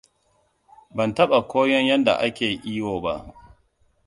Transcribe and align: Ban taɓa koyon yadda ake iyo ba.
Ban 0.95 1.11
taɓa 1.15 1.39
koyon 1.51 1.87
yadda 1.89 2.13
ake 2.25 2.45
iyo 2.71 2.91
ba. 3.03 3.13